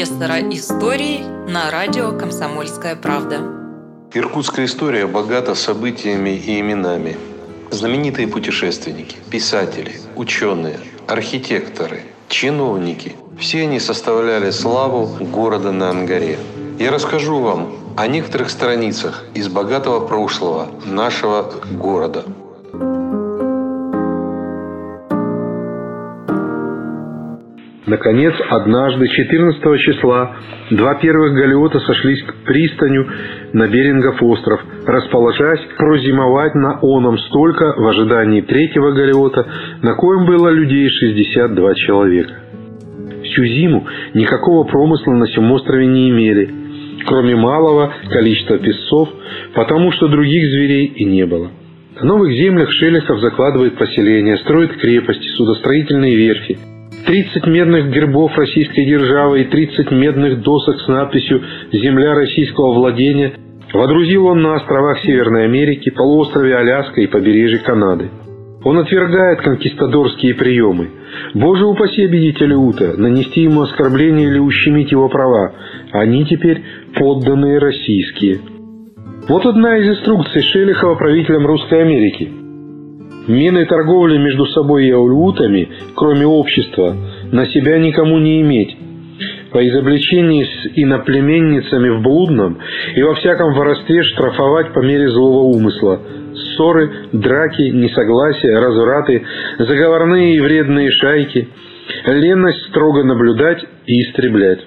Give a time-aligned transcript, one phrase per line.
[0.00, 3.42] профессора истории на радио «Комсомольская правда».
[4.14, 7.18] Иркутская история богата событиями и именами.
[7.70, 16.38] Знаменитые путешественники, писатели, ученые, архитекторы, чиновники– все они составляли славу города на Ангаре.
[16.78, 22.24] Я расскажу вам о некоторых страницах из богатого прошлого нашего города–
[27.90, 30.36] Наконец, однажды, 14 числа,
[30.70, 33.04] два первых галиота сошлись к пристаню
[33.52, 39.44] на Берингов остров, расположась прозимовать на оном столько в ожидании третьего галиота,
[39.82, 42.34] на коем было людей 62 человека.
[43.24, 46.48] Всю зиму никакого промысла на всем острове не имели,
[47.08, 49.08] кроме малого количества песцов,
[49.52, 51.50] потому что других зверей и не было.
[51.98, 56.56] В новых землях Шелехов закладывает поселения, строит крепости, судостроительные верфи–
[57.06, 63.32] 30 медных гербов российской державы и 30 медных досок с надписью «Земля российского владения»
[63.72, 68.10] водрузил он на островах Северной Америки, полуострове Аляска и побережье Канады.
[68.62, 70.90] Он отвергает конкистадорские приемы.
[71.34, 75.54] Боже упаси обидителя Ута, нанести ему оскорбление или ущемить его права.
[75.92, 76.62] Они теперь
[76.94, 78.40] подданные российские.
[79.28, 82.30] Вот одна из инструкций Шелихова правителям Русской Америки–
[83.30, 86.96] Миной торговли между собой и аулютами, кроме общества,
[87.30, 88.76] на себя никому не иметь.
[89.52, 92.58] По изобличении с иноплеменницами в блудном
[92.96, 96.00] и во всяком воровстве штрафовать по мере злого умысла.
[96.34, 99.22] Ссоры, драки, несогласия, развраты,
[99.58, 101.48] заговорные и вредные шайки.
[102.06, 104.60] Ленность строго наблюдать и истреблять.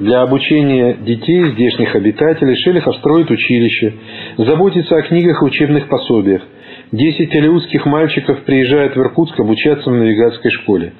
[0.00, 3.92] Для обучения детей, здешних обитателей, Шелихов строит училище,
[4.38, 6.40] заботится о книгах и учебных пособиях–
[6.92, 10.92] Десять алиутских мальчиков приезжают в Иркутск обучаться в навигатской школе.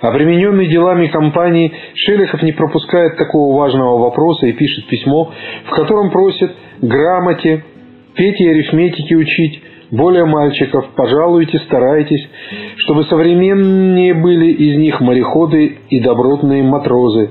[0.00, 5.32] Обремененный делами компании, Шелехов не пропускает такого важного вопроса и пишет письмо,
[5.66, 6.50] в котором просит
[6.80, 7.62] грамоте,
[8.16, 9.62] петь и арифметики учить,
[9.92, 12.28] более мальчиков, пожалуйте, старайтесь,
[12.78, 17.30] чтобы современнее были из них мореходы и добротные матрозы.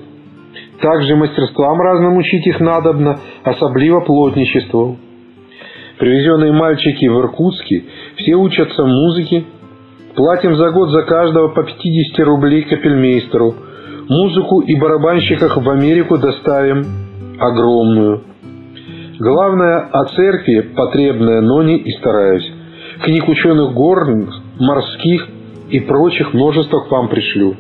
[0.80, 4.98] Также мастерствам разным учить их надобно, особливо плотничеству.
[6.02, 7.84] Привезенные мальчики в Иркутске
[8.16, 9.44] все учатся музыке.
[10.16, 13.54] Платим за год за каждого по 50 рублей капельмейстеру.
[14.10, 16.88] Музыку и барабанщиках в Америку доставим
[17.38, 18.24] огромную.
[19.20, 22.52] Главное, о церкви потребное, но не и стараюсь.
[23.04, 25.28] Книг ученых горных, морских
[25.70, 27.56] и прочих множество к вам пришлю.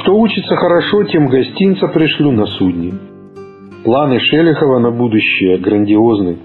[0.00, 2.94] Кто учится хорошо, тем гостинца пришлю на судне.
[3.84, 6.38] Планы Шелихова на будущее грандиозны.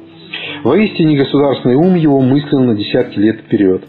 [0.64, 3.84] Воистине государственный ум его мыслил на десятки лет вперед.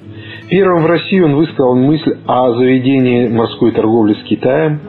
[0.49, 4.81] Первым в России он высказал мысль о заведении морской торговли с Китаем.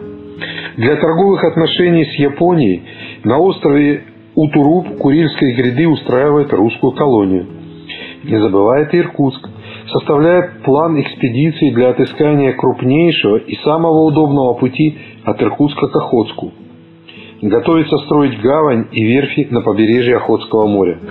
[0.77, 2.83] Для торговых отношений с Японией
[3.25, 7.47] на острове Утуруп Курильской гряды устраивает русскую колонию.
[8.23, 9.49] Не забывает и Иркутск.
[9.91, 16.53] Составляет план экспедиции для отыскания крупнейшего и самого удобного пути от Иркутска к Охотску.
[17.43, 20.99] Готовится строить гавань и верфи на побережье Охотского моря–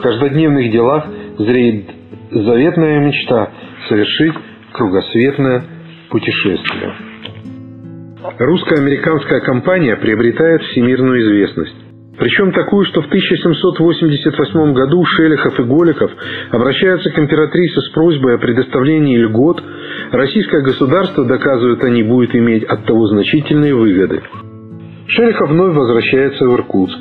[0.00, 1.04] в каждодневных делах
[1.38, 1.84] зреет
[2.30, 3.50] заветная мечта
[3.86, 4.32] совершить
[4.72, 5.62] кругосветное
[6.08, 6.94] путешествие.
[8.38, 11.76] Русско-американская компания приобретает всемирную известность.
[12.18, 16.10] Причем такую, что в 1788 году Шелехов и Голиков
[16.50, 19.62] обращаются к императрице с просьбой о предоставлении льгот.
[20.12, 24.22] Российское государство, доказывают они, будет иметь от того значительные выгоды.
[25.10, 26.98] Шелехов вновь возвращается в Иркутск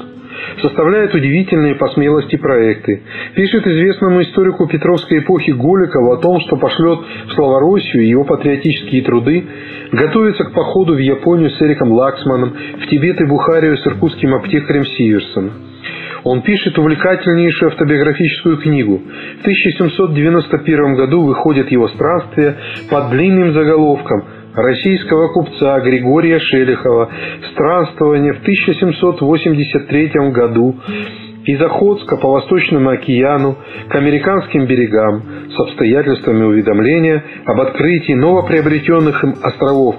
[0.62, 3.03] составляет удивительные по смелости проекты.
[3.36, 9.46] Пишет известному историку Петровской эпохи Голикову о том, что пошлет в Славороссию его патриотические труды,
[9.92, 14.86] готовится к походу в Японию с Эриком Лаксманом, в Тибет и Бухарию с иркутским аптекарем
[14.86, 15.52] Сиверсом.
[16.24, 19.02] Он пишет увлекательнейшую автобиографическую книгу.
[19.38, 22.56] В 1791 году выходит его странствие
[22.89, 24.25] под длинным заголовком–
[24.61, 27.09] российского купца Григория Шелихова
[27.51, 30.75] странствование в 1783 году.
[31.45, 33.57] Из Охотска по Восточному океану
[33.88, 35.23] к американским берегам
[35.56, 39.95] с обстоятельствами уведомления об открытии новоприобретенных им островов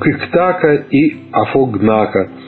[0.00, 2.30] Кыктака и Афогнака–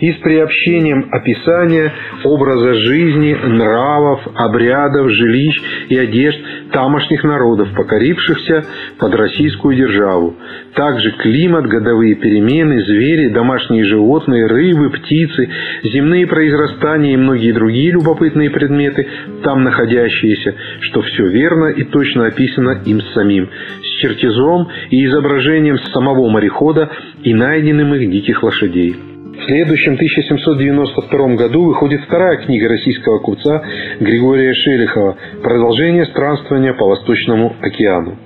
[0.00, 1.92] и с приобщением описания
[2.24, 6.38] образа жизни, нравов, обрядов, жилищ и одежд
[6.72, 8.64] тамошних народов, покорившихся
[8.98, 10.36] под российскую державу.
[10.74, 15.48] Также климат, годовые перемены, звери, домашние животные, рыбы, птицы,
[15.84, 19.06] земные произрастания и многие другие любопытные предметы,
[19.42, 23.48] там находящиеся, что все верно и точно описано им самим,
[23.82, 26.90] с чертежом и изображением самого морехода
[27.22, 29.11] и найденным их диких лошадей.
[29.42, 33.60] В следующем 1792 году выходит вторая книга российского купца
[33.98, 38.16] Григория Шелихова «Продолжение странствования по Восточному океану».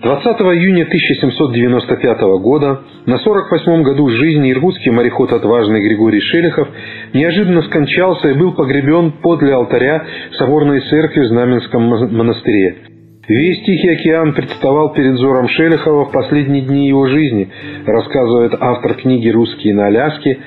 [0.00, 0.26] 20
[0.56, 6.66] июня 1795 года, на 48-м году жизни иркутский мореход отважный Григорий Шелихов
[7.12, 10.06] неожиданно скончался и был погребен подле алтаря
[10.38, 12.91] соборной церкви в Знаменском монастыре.
[13.28, 17.48] Весь Тихий океан представал перед взором Шелихова в последние дни его жизни,
[17.86, 20.38] рассказывает автор книги «Русские на Аляске»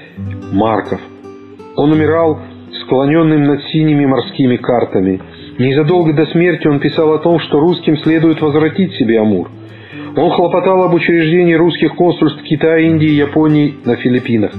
[0.52, 1.00] Марков.
[1.78, 2.40] Он умирал
[2.82, 5.22] склоненным над синими морскими картами–
[5.58, 9.50] Незадолго до смерти он писал о том, что русским следует возвратить себе Амур.
[10.18, 14.52] Он хлопотал об учреждении русских консульств Китая, Индии, Японии на Филиппинах.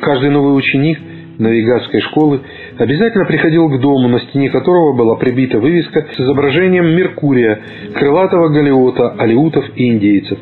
[0.00, 1.00] Каждый новый ученик
[1.38, 2.40] навигатской школы
[2.78, 7.60] обязательно приходил к дому, на стене которого была прибита вывеска с изображением Меркурия,
[7.94, 10.38] крылатого галиота, алиутов и индейцев.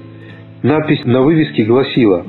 [0.63, 2.25] Надпись на вывеске гласила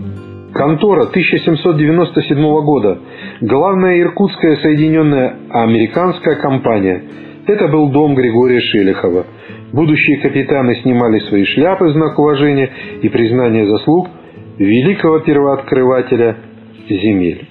[0.53, 2.99] Контора 1797 года.
[3.41, 7.03] Главная иркутская соединенная американская компания.
[7.45, 9.25] Это был дом Григория Шелихова.
[9.71, 12.69] Будущие капитаны снимали свои шляпы в знак уважения
[13.01, 14.07] и признания заслуг
[14.57, 16.37] великого первооткрывателя
[16.89, 17.47] земель.